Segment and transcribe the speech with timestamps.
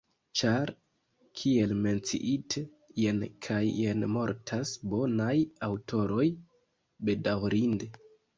[0.39, 0.69] Ĉar,
[1.41, 2.63] kiel menciite,
[3.01, 3.19] jen
[3.49, 5.37] kaj jen mortas bonaj
[5.69, 6.27] aŭtoroj,
[7.11, 7.93] bedaŭrinde.